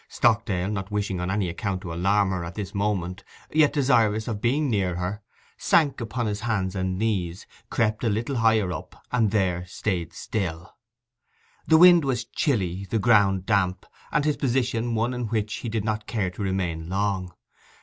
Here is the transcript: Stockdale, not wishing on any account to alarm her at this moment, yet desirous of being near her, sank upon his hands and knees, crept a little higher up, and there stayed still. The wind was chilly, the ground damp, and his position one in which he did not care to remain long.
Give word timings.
Stockdale, 0.09 0.67
not 0.71 0.89
wishing 0.89 1.19
on 1.19 1.29
any 1.29 1.47
account 1.47 1.81
to 1.81 1.93
alarm 1.93 2.31
her 2.31 2.43
at 2.43 2.55
this 2.55 2.73
moment, 2.73 3.23
yet 3.53 3.71
desirous 3.71 4.27
of 4.27 4.41
being 4.41 4.67
near 4.67 4.95
her, 4.95 5.21
sank 5.57 6.01
upon 6.01 6.25
his 6.25 6.39
hands 6.39 6.75
and 6.75 6.97
knees, 6.97 7.45
crept 7.69 8.03
a 8.03 8.09
little 8.09 8.37
higher 8.37 8.71
up, 8.73 9.05
and 9.11 9.29
there 9.29 9.63
stayed 9.67 10.11
still. 10.11 10.75
The 11.67 11.77
wind 11.77 12.03
was 12.03 12.25
chilly, 12.25 12.85
the 12.89 12.97
ground 12.97 13.45
damp, 13.45 13.85
and 14.11 14.25
his 14.25 14.37
position 14.37 14.95
one 14.95 15.13
in 15.13 15.27
which 15.27 15.57
he 15.57 15.69
did 15.69 15.85
not 15.85 16.07
care 16.07 16.31
to 16.31 16.41
remain 16.41 16.89
long. 16.89 17.35